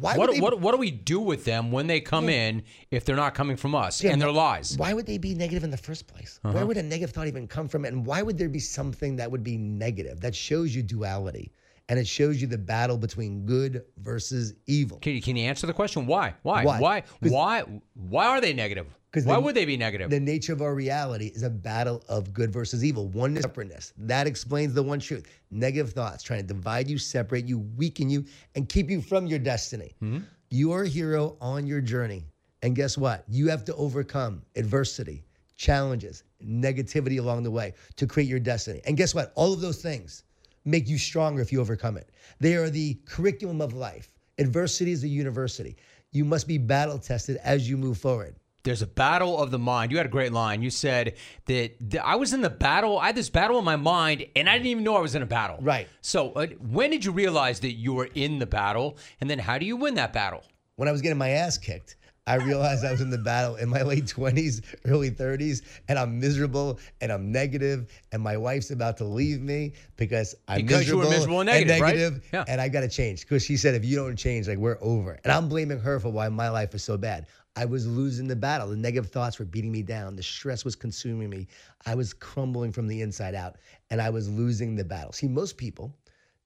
[0.00, 2.48] Why what, they, what, what do we do with them when they come yeah.
[2.48, 4.76] in if they're not coming from us yeah, and they're lies?
[4.76, 6.40] Why would they be negative in the first place?
[6.44, 6.54] Uh-huh.
[6.54, 7.84] Where would a negative thought even come from?
[7.84, 10.20] And why would there be something that would be negative?
[10.20, 11.52] That shows you duality
[11.88, 14.98] and it shows you the battle between good versus evil.
[14.98, 16.06] Can you, can you answer the question?
[16.06, 16.34] Why?
[16.42, 16.64] Why?
[16.64, 16.78] Why?
[16.78, 17.02] Why?
[17.20, 18.86] Why, why are they negative?
[19.14, 20.10] Why the, would they be negative?
[20.10, 23.94] The nature of our reality is a battle of good versus evil, oneness, separateness.
[23.96, 25.26] That explains the one truth.
[25.50, 29.38] Negative thoughts trying to divide you, separate you, weaken you, and keep you from your
[29.38, 29.94] destiny.
[30.02, 30.24] Mm-hmm.
[30.50, 32.24] You are a hero on your journey.
[32.62, 33.24] And guess what?
[33.28, 35.24] You have to overcome adversity,
[35.56, 38.82] challenges, negativity along the way to create your destiny.
[38.84, 39.32] And guess what?
[39.36, 40.24] All of those things
[40.68, 42.10] make you stronger if you overcome it.
[42.40, 44.12] They are the curriculum of life.
[44.38, 45.76] Adversity is a university.
[46.12, 48.36] You must be battle tested as you move forward.
[48.64, 49.90] There's a battle of the mind.
[49.90, 50.62] You had a great line.
[50.62, 51.14] You said
[51.46, 52.98] that, that, I was in the battle.
[52.98, 55.22] I had this battle in my mind, and I didn't even know I was in
[55.22, 55.58] a battle.
[55.60, 55.88] Right.
[56.02, 58.98] So, uh, when did you realize that you were in the battle?
[59.20, 60.42] And then, how do you win that battle?
[60.76, 61.96] When I was getting my ass kicked.
[62.28, 66.20] I realized I was in the battle in my late 20s, early 30s, and I'm
[66.20, 71.04] miserable and I'm negative, and my wife's about to leave me because I'm because miserable,
[71.04, 72.22] you were miserable and negative, and negative right?
[72.34, 72.44] yeah.
[72.46, 73.22] and I got to change.
[73.22, 75.18] Because she said, if you don't change, like we're over.
[75.24, 77.26] And I'm blaming her for why my life is so bad.
[77.56, 78.68] I was losing the battle.
[78.68, 80.14] The negative thoughts were beating me down.
[80.14, 81.48] The stress was consuming me.
[81.86, 83.56] I was crumbling from the inside out,
[83.88, 85.12] and I was losing the battle.
[85.12, 85.96] See, most people,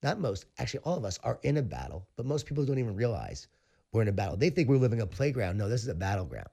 [0.04, 2.94] not most, actually all of us are in a battle, but most people don't even
[2.94, 3.48] realize
[3.92, 4.36] we're in a battle.
[4.36, 5.58] They think we're living a playground.
[5.58, 6.48] No, this is a battleground.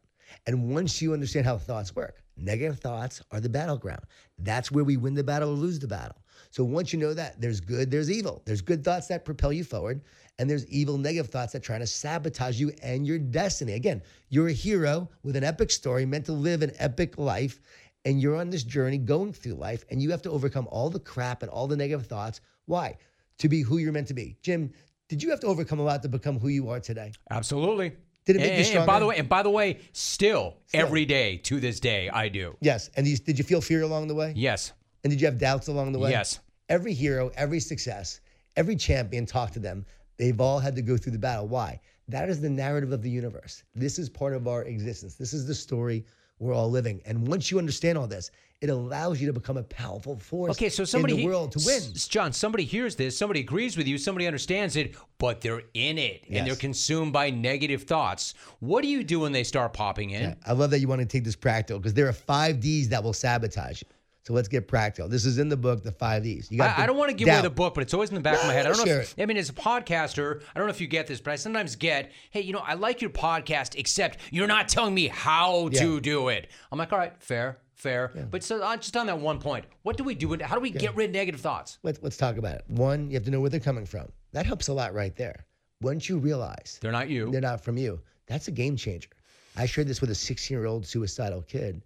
[0.46, 4.04] And once you understand how thoughts work, negative thoughts are the battleground.
[4.38, 6.18] That's where we win the battle or lose the battle.
[6.52, 8.42] So once you know that, there's good, there's evil.
[8.46, 10.02] There's good thoughts that propel you forward,
[10.38, 13.74] and there's evil, negative thoughts that try to sabotage you and your destiny.
[13.74, 17.60] Again, you're a hero with an epic story meant to live an epic life,
[18.06, 21.00] and you're on this journey going through life, and you have to overcome all the
[21.00, 22.42] crap and all the negative thoughts.
[22.66, 22.98] Why?
[23.40, 24.38] To be who you're meant to be.
[24.42, 24.72] Jim,
[25.10, 27.12] did you have to overcome a lot to become who you are today?
[27.30, 27.94] Absolutely.
[28.26, 28.80] Did it make and, you stronger?
[28.80, 32.10] And by the way, and by the way, still, still, every day to this day,
[32.10, 32.56] I do.
[32.62, 32.90] Yes.
[32.96, 34.34] And did you feel fear along the way?
[34.36, 34.72] Yes.
[35.04, 36.12] And did you have doubts along the way?
[36.12, 36.40] Yes.
[36.70, 38.22] Every hero, every success,
[38.56, 39.84] every champion, talk to them.
[40.18, 41.48] They've all had to go through the battle.
[41.48, 41.82] Why?
[42.08, 43.64] That is the narrative of the universe.
[43.74, 45.16] This is part of our existence.
[45.16, 46.06] This is the story
[46.40, 47.02] we're all living.
[47.06, 50.68] And once you understand all this, it allows you to become a powerful force okay,
[50.68, 51.82] so somebody in the world to win.
[51.96, 56.26] Jon, somebody hears this, somebody agrees with you, somebody understands it, but they're in it
[56.28, 56.40] yes.
[56.40, 58.34] and they're consumed by negative thoughts.
[58.60, 60.22] What do you do when they start popping in?
[60.22, 62.90] Yeah, I love that you want to take this practical because there are five D's
[62.90, 63.88] that will sabotage you.
[64.30, 65.10] So let's get practical.
[65.10, 66.52] This is in the book, the five E's.
[66.52, 67.40] You got I, I don't want to give doubt.
[67.40, 68.68] away the book, but it's always in the back no, of my head.
[68.68, 68.94] I don't know.
[69.00, 71.36] If, I mean, as a podcaster, I don't know if you get this, but I
[71.36, 75.70] sometimes get, hey, you know, I like your podcast, except you're not telling me how
[75.72, 75.80] yeah.
[75.80, 76.52] to do it.
[76.72, 78.12] I'm like, all right, fair, fair.
[78.14, 78.26] Yeah.
[78.30, 80.38] But so uh, just on that one point, what do we do?
[80.44, 81.80] How do we get rid of negative thoughts?
[81.82, 82.66] Let's, let's talk about it.
[82.68, 84.12] One, you have to know where they're coming from.
[84.34, 85.48] That helps a lot right there.
[85.82, 88.00] Once you realize they're not you, they're not from you.
[88.28, 89.10] That's a game changer.
[89.58, 91.82] I shared this with a 16 year old suicidal kid.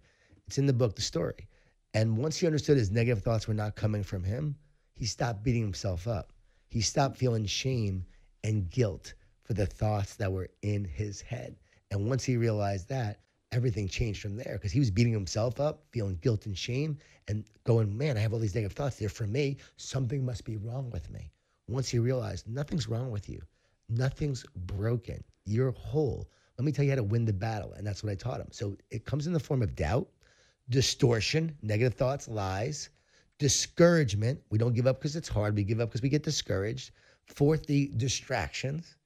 [0.46, 1.48] It's in the book, The Story.
[1.94, 4.56] And once he understood his negative thoughts were not coming from him,
[4.94, 6.32] he stopped beating himself up.
[6.68, 8.04] He stopped feeling shame
[8.42, 11.56] and guilt for the thoughts that were in his head.
[11.90, 13.20] And once he realized that,
[13.52, 17.44] everything changed from there because he was beating himself up, feeling guilt and shame, and
[17.62, 18.96] going, man, I have all these negative thoughts.
[18.96, 19.58] They're for me.
[19.76, 21.30] Something must be wrong with me.
[21.68, 23.40] Once he realized nothing's wrong with you,
[23.88, 26.28] nothing's broken, you're whole.
[26.58, 27.72] Let me tell you how to win the battle.
[27.74, 28.48] And that's what I taught him.
[28.50, 30.08] So it comes in the form of doubt,
[30.68, 32.90] distortion, negative thoughts, lies,
[33.38, 34.40] discouragement.
[34.50, 35.54] We don't give up because it's hard.
[35.54, 36.92] We give up because we get discouraged.
[37.26, 38.96] Fourth, the distractions.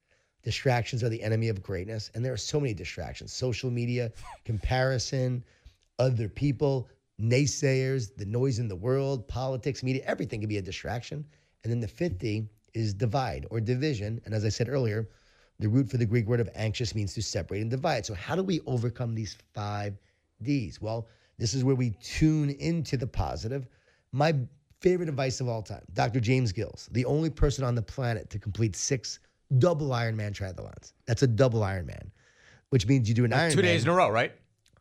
[0.43, 2.11] Distractions are the enemy of greatness.
[2.15, 4.13] And there are so many distractions social media,
[4.45, 5.45] comparison,
[5.99, 6.89] other people,
[7.21, 11.25] naysayers, the noise in the world, politics, media, everything can be a distraction.
[11.65, 14.21] And then the 50 is divide or division.
[14.25, 15.09] And as I said earlier,
[15.59, 18.07] the root for the Greek word of anxious means to separate and divide.
[18.07, 19.99] So, how do we overcome these five
[20.43, 20.81] D's?
[20.81, 23.67] Well, this is where we tune into the positive.
[24.13, 24.35] My
[24.81, 26.21] favorite advice of all time, Dr.
[26.21, 29.21] James Gills, the only person on the planet to complete six
[29.59, 30.93] double Ironman triathlons.
[31.07, 32.11] That's a double Ironman,
[32.71, 33.55] which means you do an Ironman.
[33.55, 34.33] Two days in a row, right?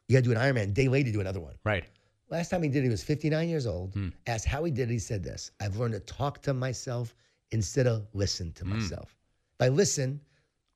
[0.07, 0.73] You got to do an Ironman.
[0.73, 1.55] Day later, do another one.
[1.63, 1.85] Right.
[2.29, 3.93] Last time he did it, he was 59 years old.
[3.93, 4.09] Hmm.
[4.25, 7.15] Asked how he did it, he said this I've learned to talk to myself
[7.51, 8.77] instead of listen to hmm.
[8.77, 9.15] myself.
[9.59, 10.19] If I listen,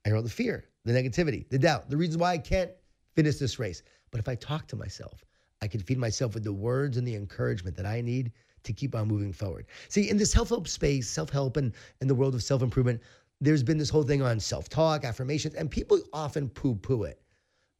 [0.05, 2.71] I hear all the fear, the negativity, the doubt, the reasons why I can't
[3.15, 3.83] finish this race.
[4.09, 5.23] But if I talk to myself,
[5.61, 8.31] I can feed myself with the words and the encouragement that I need
[8.63, 9.65] to keep on moving forward.
[9.89, 13.01] See, in this self-help space, self-help and in the world of self-improvement,
[13.39, 17.21] there's been this whole thing on self-talk, affirmations, and people often poo-poo it.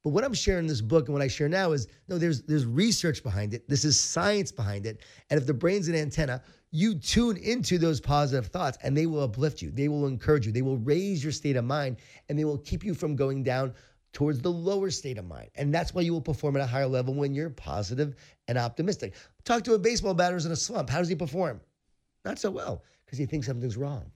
[0.03, 2.41] But what I'm sharing in this book and what I share now is no, there's
[2.41, 3.69] there's research behind it.
[3.69, 5.01] This is science behind it.
[5.29, 6.41] And if the brain's an antenna,
[6.71, 9.69] you tune into those positive thoughts and they will uplift you.
[9.69, 10.51] They will encourage you.
[10.51, 11.97] They will raise your state of mind
[12.29, 13.75] and they will keep you from going down
[14.13, 15.49] towards the lower state of mind.
[15.55, 18.15] And that's why you will perform at a higher level when you're positive
[18.47, 19.15] and optimistic.
[19.43, 20.89] Talk to a baseball batter who's in a slump.
[20.89, 21.61] How does he perform?
[22.25, 24.11] Not so well because he thinks something's wrong.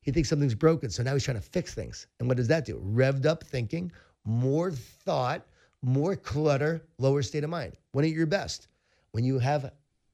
[0.00, 0.90] He thinks something's broken.
[0.90, 2.06] So now he's trying to fix things.
[2.18, 2.80] And what does that do?
[2.84, 3.92] Revved up thinking,
[4.24, 5.46] more thought,
[5.82, 7.74] more clutter, lower state of mind.
[7.92, 8.68] When are you at your best?
[9.12, 9.72] When you have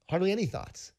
[0.09, 0.91] hardly any thoughts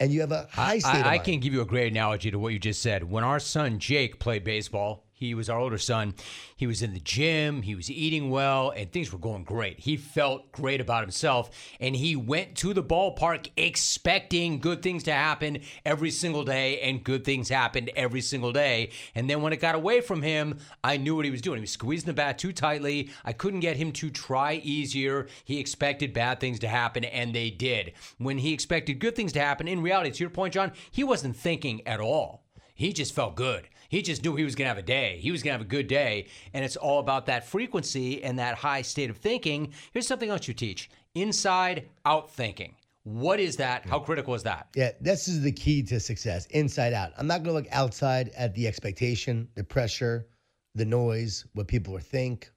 [0.00, 2.38] and you have a high state I, I can give you a great analogy to
[2.38, 3.04] what you just said.
[3.04, 6.14] When our son Jake played baseball, he was our older son.
[6.56, 9.80] He was in the gym, he was eating well, and things were going great.
[9.80, 15.12] He felt great about himself, and he went to the ballpark expecting good things to
[15.12, 18.90] happen every single day, and good things happened every single day.
[19.14, 21.58] And then when it got away from him, I knew what he was doing.
[21.58, 23.10] He was squeezing the bat too tightly.
[23.24, 25.26] I couldn't get him to try easier.
[25.44, 27.92] He expected bad things to happen, and they did.
[28.18, 31.36] When he expected good things to happen, in reality, to your point, Jon, he wasn't
[31.36, 32.43] thinking at all.
[32.74, 33.68] He just felt good.
[33.88, 35.18] He just knew he was going to have a day.
[35.20, 36.26] He was going to have a good day.
[36.52, 39.72] And it's all about that frequency and that high state of thinking.
[39.92, 42.74] Here's something else you teach inside out thinking.
[43.04, 43.86] What is that?
[43.86, 44.06] How hmm.
[44.06, 44.68] critical is that?
[44.74, 47.12] Yeah, this is the key to success, inside out.
[47.16, 50.26] I'm not going to look outside at the expectation, the pressure,
[50.74, 52.50] the noise, what people are think,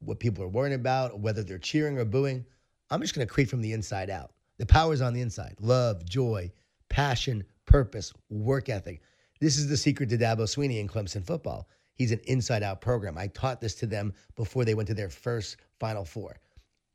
[0.00, 2.44] what people are worrying about, whether they're cheering or booing.
[2.90, 4.32] I'm just going to create from the inside out.
[4.58, 5.56] The power's on the inside.
[5.60, 6.52] Love, joy,
[6.88, 9.02] passion, purpose, work ethic.
[9.38, 11.68] This is the secret to Dabo Swinney in Clemson football.
[11.94, 13.18] He's an inside out program.
[13.18, 16.38] I taught this to them before they went to their first Final Four.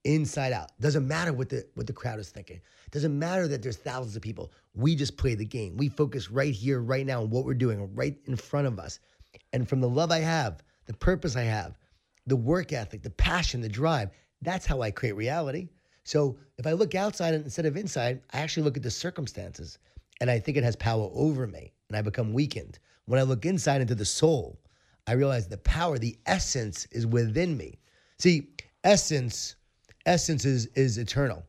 [0.05, 0.71] Inside out.
[0.79, 2.59] Doesn't matter what the what the crowd is thinking.
[2.89, 4.51] Doesn't matter that there's thousands of people.
[4.73, 5.77] We just play the game.
[5.77, 8.99] We focus right here, right now, on what we're doing, right in front of us.
[9.53, 11.77] And from the love I have, the purpose I have,
[12.25, 14.09] the work ethic, the passion, the drive,
[14.41, 15.69] that's how I create reality.
[16.03, 19.77] So if I look outside instead of inside, I actually look at the circumstances
[20.19, 22.79] and I think it has power over me and I become weakened.
[23.05, 24.57] When I look inside into the soul,
[25.07, 27.79] I realize the power, the essence is within me.
[28.17, 28.47] See,
[28.85, 29.55] essence,
[30.05, 31.43] essence is, is eternal.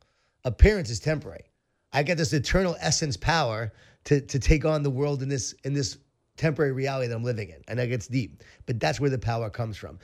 [0.44, 1.44] Appearance is temporary.
[1.92, 3.72] I get this eternal essence power
[4.04, 5.98] to, to take on the world in this in this
[6.36, 7.62] temporary reality that I'm living in.
[7.68, 10.00] And that gets deep, but that's where the power comes from.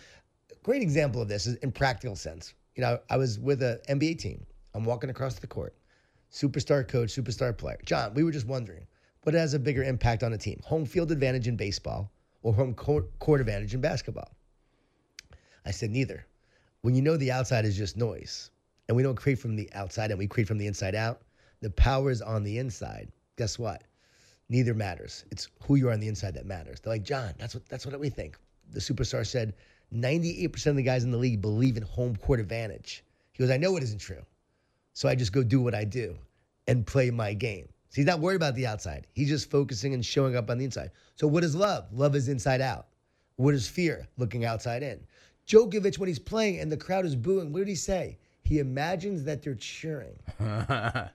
[0.62, 2.55] Great example of this is in practical sense.
[2.77, 4.46] You know, I was with an NBA team.
[4.74, 5.74] I'm walking across the court.
[6.31, 7.79] Superstar coach, superstar player.
[7.85, 8.87] Jon, we were just wondering
[9.23, 10.61] what has a bigger impact on a team?
[10.65, 12.11] Home field advantage in baseball
[12.43, 14.31] or home court, court advantage in basketball?
[15.65, 16.27] I said neither.
[16.83, 18.51] When you know the outside is just noise
[18.87, 21.23] and we don't create from the outside and we create from the inside out,
[21.61, 23.11] the power is on the inside.
[23.37, 23.83] Guess what?
[24.49, 25.25] Neither matters.
[25.31, 26.81] It's who you are on the inside that matters.
[26.81, 28.39] They're like, Jon, that's what that's what we think.
[28.71, 29.55] The superstar said
[29.95, 33.05] 98% of the guys in the league believe in home court advantage.
[33.33, 34.23] He goes, I know it isn't true.
[34.93, 36.17] So I just go do what I do
[36.67, 37.69] and play my game.
[37.90, 39.07] So he's not worried about the outside.
[39.12, 40.90] He's just focusing and showing up on the inside.
[41.16, 41.87] So what is love?
[41.92, 42.88] Love is inside out.
[43.37, 44.07] What is fear?
[44.18, 45.01] Looking outside in.
[45.46, 48.18] Djokovic, when he's playing and the crowd is booing, what did he say?
[48.42, 50.18] He imagines that they're cheering.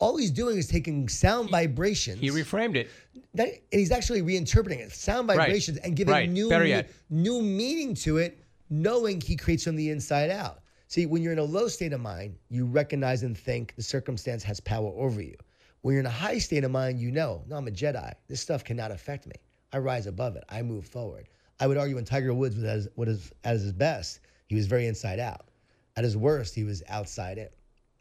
[0.00, 2.20] All he's doing is taking sound vibrations.
[2.20, 2.88] He reframed it.
[3.34, 6.30] that, and he's actually reinterpreting it, sound vibrations, and giving right.
[6.30, 8.38] new me- new meaning to it,
[8.70, 10.60] knowing he creates from the inside out.
[10.86, 14.42] See, when you're in a low state of mind, you recognize and think the circumstance
[14.44, 15.36] has power over you.
[15.82, 18.12] When you're in a high state of mind, you know, no, I'm a Jedi.
[18.26, 19.34] This stuff cannot affect me.
[19.72, 20.44] I rise above it.
[20.48, 21.28] I move forward.
[21.60, 24.54] I would argue when Tiger Woods was at his, what is, at his best, he
[24.54, 25.48] was very inside out.
[25.96, 27.48] At his worst, he was outside in.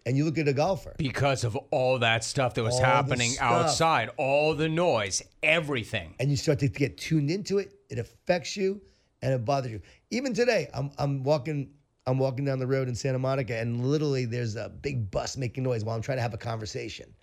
[0.06, 0.96] And you look at a golfer.
[0.98, 6.16] Because of all that stuff that was All happening outside, all the noise, everything.
[6.20, 7.74] and you start to get tuned into it.
[7.90, 8.82] It affects you
[9.22, 9.82] and it bothers you.
[10.12, 11.72] Even today, I'm I'm walking
[12.06, 15.64] I'm walking down the road in Santa Monica, and literally there's a big bus making
[15.64, 17.14] noise while I'm trying to have a conversation,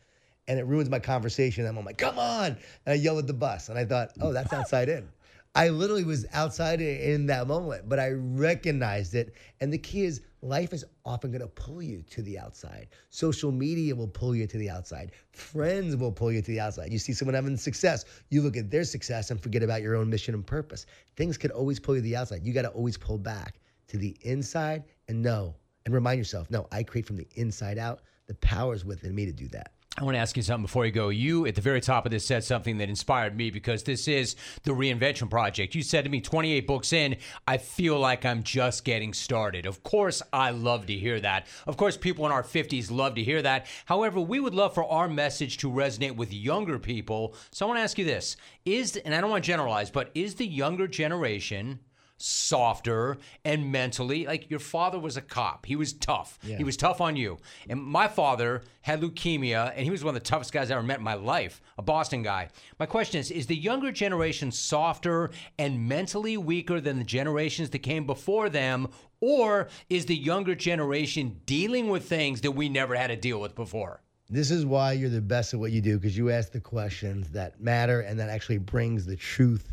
[0.48, 1.66] and it ruins my conversation.
[1.66, 2.46] I'm like, "Come on!"
[2.86, 5.08] And I yell at the bus, and I thought, "Oh, that's outside in."
[5.56, 9.34] I literally was outside in- in that moment, but I recognized it.
[9.60, 12.88] And the key is life is often going to pull you to the outside.
[13.10, 15.12] Social media will pull you to the outside.
[15.32, 16.92] Friends will pull you to the outside.
[16.92, 20.10] You see someone having success, you look at their success and forget about your own
[20.10, 20.86] mission and purpose.
[21.16, 22.44] Things could always pull you to the outside.
[22.44, 25.54] You got to always pull back to the inside and know
[25.84, 28.00] and remind yourself, no, I create from the inside out.
[28.26, 29.73] The power is within me to do that.
[29.96, 31.10] I want to ask you something before you go.
[31.10, 34.34] You, at the very top of this, said something that inspired me because this is
[34.64, 35.76] the Reinvention Project.
[35.76, 39.66] You said to me, 28 books in, I feel like I'm just getting started.
[39.66, 41.46] Of course, I love to hear that.
[41.68, 43.66] Of course, people in our 50s love to hear that.
[43.84, 47.36] However, we would love for our message to resonate with younger people.
[47.52, 50.10] So I want to ask you this is, and I don't want to generalize, but
[50.12, 51.78] is the younger generation
[52.16, 55.66] softer and mentally like your father was a cop.
[55.66, 56.38] He was tough.
[56.42, 57.38] He was tough on you.
[57.68, 60.82] And my father had leukemia and he was one of the toughest guys i ever
[60.82, 62.48] met in my life a boston guy.
[62.78, 67.80] My question is is the younger generation softer and mentally weaker than the generations that
[67.80, 68.88] came before them?
[69.20, 73.54] Or is the younger generation dealing with things that we never had to deal with
[73.54, 74.02] before?
[74.30, 77.30] This is why you're the best at what you do because you ask the questions
[77.30, 79.68] that matter and that actually brings the truth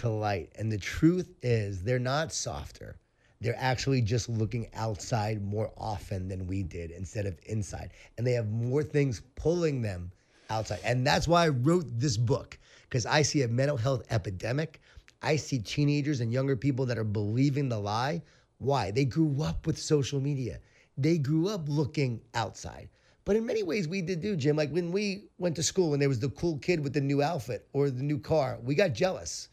[0.00, 0.50] to light.
[0.56, 2.96] And the truth is, they're not softer.
[3.40, 7.90] They're actually just looking outside more often than we did instead of inside.
[8.18, 10.12] And they have more things pulling them
[10.50, 10.80] outside.
[10.84, 12.58] And that's why I wrote this book
[12.88, 14.80] because I see a mental health epidemic.
[15.22, 18.22] I see teenagers and younger people that are believing the lie.
[18.58, 18.90] Why?
[18.90, 20.60] They grew up with social media,
[20.98, 22.88] they grew up looking outside.
[23.26, 24.56] But in many ways, we did do, Jim.
[24.56, 27.22] Like when we went to school and there was the cool kid with the new
[27.22, 29.48] outfit or the new car, we got jealous.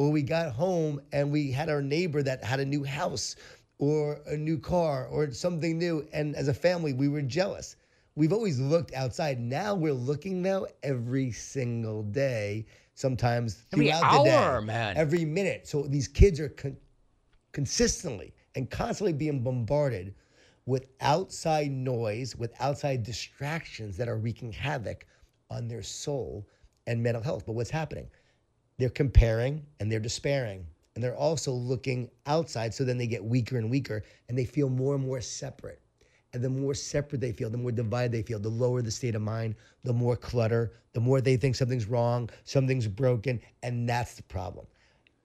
[0.00, 3.36] Or we got home and we had our neighbor that had a new house
[3.78, 6.08] or a new car or something new.
[6.12, 7.76] And as a family, we were jealous.
[8.16, 9.40] We've always looked outside.
[9.40, 14.96] Now we're looking now every single day, sometimes Every throughout the day, man.
[14.96, 15.68] every minute.
[15.68, 16.78] So these kids are con-
[17.52, 20.14] consistently and constantly being bombarded
[20.66, 25.06] with outside noise, with outside distractions that are wreaking havoc
[25.50, 26.48] on their soul
[26.86, 27.44] and mental health.
[27.46, 28.08] But what's happening?
[28.80, 30.66] They're comparing and they're despairing.
[30.94, 32.74] And they're also looking outside.
[32.74, 35.80] So then they get weaker and weaker and they feel more and more separate.
[36.32, 39.14] And the more separate they feel, the more divided they feel, the lower the state
[39.14, 43.40] of mind, the more clutter, the more they think something's wrong, something's broken.
[43.62, 44.66] And that's the problem.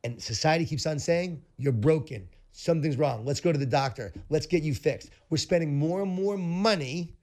[0.04, 2.28] And society keeps on saying, you're broken.
[2.52, 3.26] Something's wrong.
[3.26, 4.14] Let's go to the doctor.
[4.30, 5.12] Let's get you fixed.
[5.30, 7.14] We're spending more and more money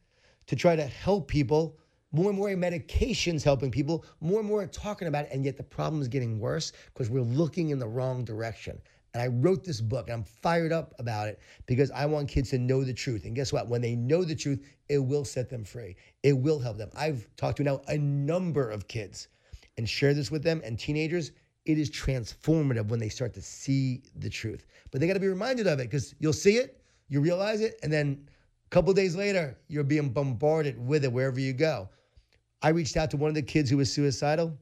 [0.47, 1.79] to try to help people,
[2.13, 5.31] more and more medications helping people, more and more talking about it.
[5.33, 8.79] And yet the problem is getting worse because we're looking in the wrong direction.
[9.15, 12.51] And I wrote this book and I'm fired up about it because I want kids
[12.51, 13.25] to know the truth.
[13.25, 13.69] And guess what?
[13.69, 15.97] When they know the truth, it will set them free.
[16.23, 16.91] It will help them.
[16.97, 19.29] I've talked to now a number of kids
[19.77, 21.33] and share this with them and teenagers.
[21.65, 24.67] It is transformative when they start to see the truth.
[24.91, 27.79] But they got to be reminded of it because you'll see it, you realize it,
[27.83, 28.27] and then
[28.67, 31.89] a couple days later, you're being bombarded with it wherever you go.
[32.63, 34.57] I reached out to one of the kids who was suicidal,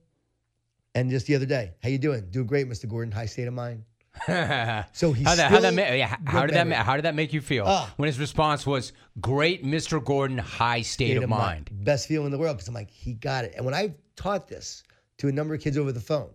[0.94, 2.26] and just the other day, how you doing?
[2.30, 2.88] Doing great, Mr.
[2.88, 3.12] Gordon.
[3.12, 3.84] High state of mind.
[4.92, 7.14] So he how that, how that ma- yeah, how did that ma- how did that
[7.14, 7.92] make you feel Ah.
[7.96, 10.02] when his response was great Mr.
[10.04, 11.70] Gordon high state, of mind.
[11.84, 13.54] Best feeling in the world because I'm like, he got it.
[13.56, 14.82] And when I taught this
[15.18, 16.30] to a number of kids over the phone,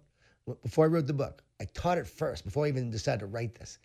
[0.63, 3.55] before I wrote the book, I taught it first before I even decided to write
[3.55, 3.77] this.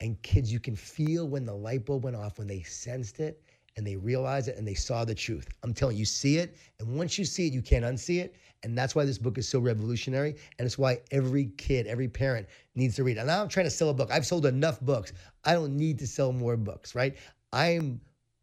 [0.00, 3.42] And kids, you can feel when the light bulb went off, when they sensed it
[3.76, 5.48] and they realized it and they saw the truth.
[5.62, 6.56] I'm telling you, you see it.
[6.80, 8.34] And once you see it, you can't unsee it.
[8.64, 10.34] And that's why this book is so revolutionary.
[10.58, 13.20] And it's why every kid, every parent needs to read it.
[13.20, 14.10] And I'm trying to sell a book.
[14.10, 15.12] I've sold enough books.
[15.44, 17.16] I don't need to sell more books, right?
[17.52, 18.00] I'm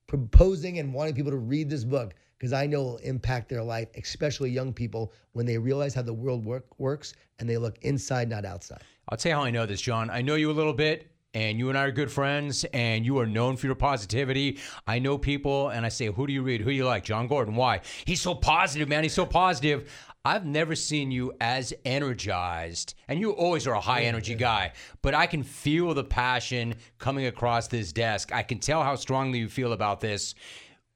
[0.08, 3.64] proposing and wanting people to read this book because I know it will impact their
[3.64, 7.78] life, especially young people, when they realize how the world work, works and they look
[7.82, 8.82] inside, not outside.
[9.10, 10.10] I'll tell you how I know this, Jon.
[10.10, 13.20] I know you a little bit, and you and I are good friends, and you
[13.20, 14.58] are known for your positivity.
[14.88, 16.62] I know people, and I say, Who do you read?
[16.62, 17.04] Who do you like?
[17.04, 17.56] Jon Gordon.
[17.56, 17.82] Why?
[18.06, 19.04] He's so positive, man.
[19.04, 19.92] He's so positive.
[20.24, 24.72] I've never seen you as energized, and you always are a high energy guy,
[25.04, 28.34] but I can feel the passion coming across this desk.
[28.34, 30.34] I can tell how strongly you feel about this.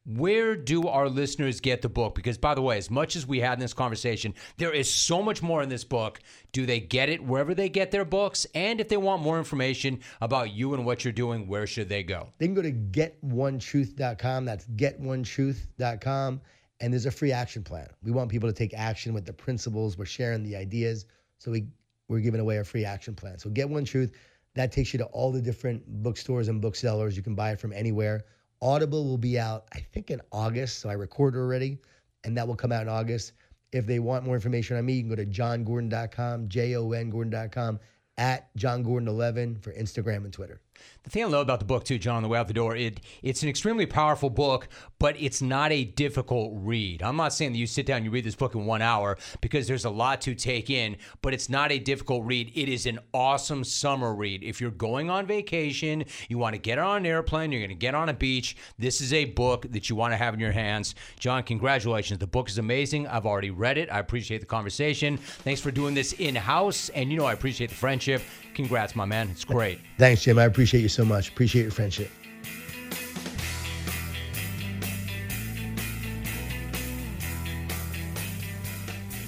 [0.06, 2.16] Where do our listeners get the book?
[2.16, 5.22] Because, by the way, as much as we had in this conversation, there is so
[5.22, 6.20] much more in this book.
[6.52, 8.48] Do they get it wherever they get their books?
[8.56, 12.04] And if they want more information about you and what you're doing, where should they
[12.04, 12.30] go?
[12.38, 14.46] They can go to getonetruth.com.
[14.46, 16.42] That's getonetruth.com.
[16.82, 17.88] And there's a free action plan.
[18.02, 19.98] We want people to take action with the principles.
[19.98, 21.06] We're sharing the ideas.
[21.38, 21.68] So we,
[22.08, 23.38] we're giving away a free action plan.
[23.38, 24.14] So Get One Truth,
[24.56, 27.18] that takes you to all the different bookstores and booksellers.
[27.18, 28.24] You can buy it from anywhere.
[28.62, 30.80] Audible will be out, I think, in August.
[30.80, 31.78] So I recorded already,
[32.24, 33.34] and that will come out in August.
[33.72, 37.10] If they want more information on me, you can go to jongordon.com, J O N
[37.10, 37.80] Gordon.com,
[38.18, 40.60] at Jon Gordon 11 for Instagram and Twitter.
[41.04, 42.76] The thing I love about the book too, Jon, on the way out the door,
[42.76, 44.68] it it's an extremely powerful book,
[45.00, 47.02] but it's not a difficult read.
[47.02, 49.18] I'm not saying that you sit down and you read this book in one hour
[49.40, 52.52] because there's a lot to take in, but it's not a difficult read.
[52.54, 54.44] It is an awesome summer read.
[54.44, 57.76] If you're going on vacation, you want to get on an airplane, you're going to
[57.76, 58.58] get on a beach.
[58.78, 60.96] This is a book that you want to have in your hands.
[61.18, 62.20] Jon, congratulations.
[62.20, 63.08] The book is amazing.
[63.08, 63.90] I've already read it.
[63.90, 65.18] I appreciate the conversation.
[65.18, 68.22] Thanks for doing this in house, and you know I appreciate the friendship.
[68.54, 69.30] Congrats, my man.
[69.30, 69.80] It's great.
[69.98, 70.38] Thanks, Jim.
[70.38, 71.30] I appreciate you so much.
[71.30, 72.12] Appreciate your friendship.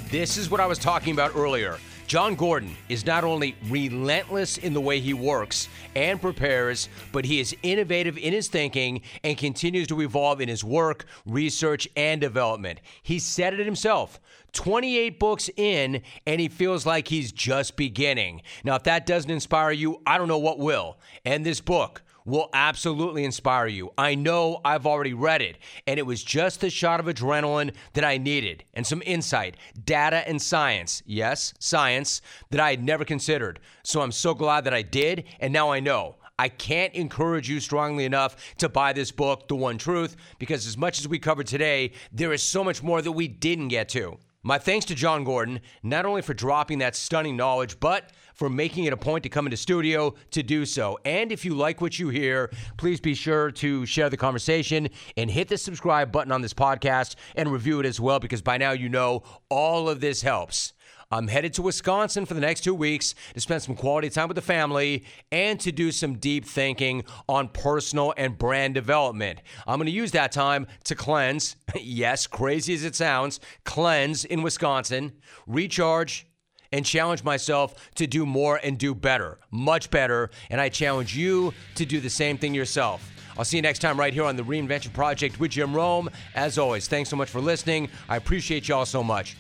[0.09, 1.78] This is what I was talking about earlier.
[2.12, 7.39] Jon Gordon is not only relentless in the way he works and prepares, but he
[7.39, 12.82] is innovative in his thinking and continues to evolve in his work, research, and development.
[13.01, 14.20] He said it himself
[14.51, 18.41] 28 books in, and he feels like he's just beginning.
[18.66, 20.97] Now, if that doesn't inspire you, I don't know what will.
[21.24, 23.91] And this book, will absolutely inspire you.
[23.97, 25.57] I know I've already read it,
[25.88, 30.28] and it was just the shot of adrenaline that I needed and some insight, data,
[30.28, 31.01] and science.
[31.05, 33.59] Yes, science that I had never considered.
[33.84, 36.15] So I'm so glad that I did, and now I know.
[36.39, 40.76] I can't encourage you strongly enough to buy this book, The One Truth, because as
[40.76, 44.17] much as we covered today, there is so much more that we didn't get to.
[44.41, 48.11] My thanks to Jon Gordon, not only for dropping that stunning knowledge, but
[48.41, 50.97] for making it a point to come into studio to do so.
[51.05, 55.29] And if you like what you hear, please be sure to share the conversation and
[55.29, 58.71] hit the subscribe button on this podcast and review it as well, because by now
[58.71, 60.73] you know all of this helps.
[61.11, 64.35] I'm headed to Wisconsin for the next two weeks to spend some quality time with
[64.35, 69.39] the family and to do some deep thinking on personal and brand development.
[69.67, 74.41] I'm going to use that time to cleanse, yes, crazy as it sounds, cleanse in
[74.41, 75.11] Wisconsin,
[75.45, 76.25] recharge,
[76.72, 80.30] and challenge myself to do more and do better, much better.
[80.49, 83.11] And I challenge you to do the same thing yourself.
[83.38, 86.09] I'll see you next time right here on the Reinvention Project with Jim Rome.
[86.36, 87.89] As always, thanks so much for listening.
[88.09, 89.36] I appreciate y'all so much.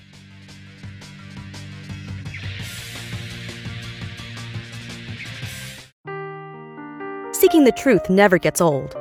[7.33, 9.00] Seeking the truth never gets old.